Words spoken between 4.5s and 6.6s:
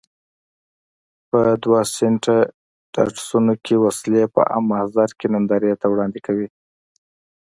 عام محضر کې نندارې ته وړاندې کوي.